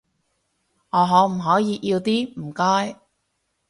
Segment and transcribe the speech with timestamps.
[0.03, 0.07] 我可
[1.27, 2.99] 唔可以要啲，唔該？